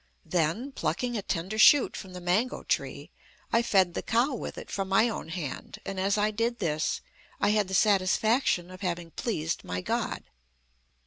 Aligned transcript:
Then, 0.25 0.71
plucking 0.71 1.15
a 1.15 1.21
tender 1.21 1.59
shoot 1.59 1.95
from 1.95 2.13
the 2.13 2.19
mango 2.21 2.63
tree, 2.63 3.11
I 3.53 3.61
fed 3.61 3.93
the 3.93 4.01
cow 4.01 4.33
with 4.33 4.57
it 4.57 4.71
from 4.71 4.89
my 4.89 5.07
own 5.09 5.29
hand, 5.29 5.77
and 5.85 5.99
as 5.99 6.17
I 6.17 6.31
did 6.31 6.57
this 6.57 7.01
I 7.39 7.49
had 7.49 7.67
the 7.67 7.75
satisfaction 7.75 8.71
of 8.71 8.81
having 8.81 9.11
pleased 9.11 9.63
my 9.63 9.79
God. 9.81 10.23